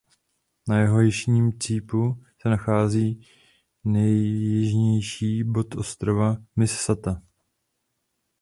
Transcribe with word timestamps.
Na 0.67 0.79
jeho 0.79 1.01
jižním 1.01 1.59
cípu 1.59 2.23
se 2.41 2.49
nachází 2.49 3.27
nejjižnější 3.83 5.43
bod 5.43 5.75
ostrova 5.75 6.37
mys 6.55 6.71
Sata. 6.71 7.21